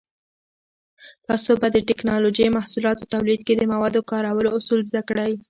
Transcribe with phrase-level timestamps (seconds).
[1.27, 5.31] تاسو به د ټېکنالوجۍ محصولاتو تولید کې د موادو کارولو اصول زده کړئ.